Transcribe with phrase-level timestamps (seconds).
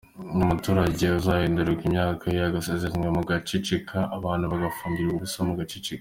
[0.35, 5.99] Nta muturage uzarandurirwa imyaka ye, agasenyerwa mugaceceka, abantu bagafungirwa ubusa mugaceceka.